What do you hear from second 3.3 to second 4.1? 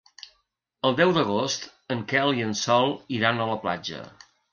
a la platja.